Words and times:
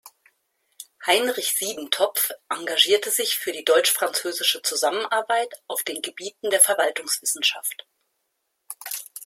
Heinrich 1.05 1.53
Siedentopf 1.55 2.31
engagierte 2.49 3.11
sich 3.11 3.37
für 3.37 3.51
die 3.51 3.63
deutsch-französische 3.63 4.63
Zusammenarbeit 4.63 5.53
auf 5.67 5.83
den 5.83 6.01
Gebieten 6.01 6.49
der 6.49 6.59
Verwaltungswissenschaft. 6.59 7.85